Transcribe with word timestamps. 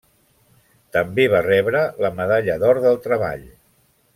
També 0.95 1.27
va 1.35 1.43
rebre 1.47 1.83
la 2.07 2.13
Medalla 2.21 2.59
d'Or 2.65 2.81
del 2.87 2.99
Treball. 3.07 3.49